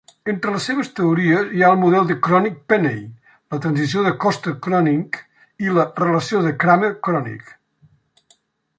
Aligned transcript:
Entre 0.31 0.51
les 0.53 0.63
seves 0.69 0.87
teories 0.99 1.51
hi 1.57 1.61
ha 1.65 1.69
el 1.73 1.77
model 1.81 2.07
de 2.13 2.15
Kronig-Penney, 2.29 2.97
la 3.55 3.61
transició 3.67 4.07
de 4.09 4.15
Coster-Kronig 4.25 5.23
i 5.69 5.73
la 5.79 5.89
relació 6.05 6.45
de 6.49 6.59
Kramer-Kronig. 6.65 7.57